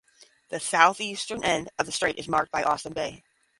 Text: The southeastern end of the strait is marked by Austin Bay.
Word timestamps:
The 0.49 0.59
southeastern 0.59 1.43
end 1.43 1.69
of 1.77 1.85
the 1.85 1.91
strait 1.91 2.17
is 2.17 2.27
marked 2.27 2.51
by 2.51 2.63
Austin 2.63 2.93
Bay. 2.93 3.23